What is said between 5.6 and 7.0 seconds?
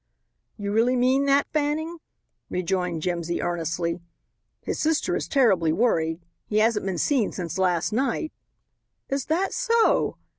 worried. He hasn't been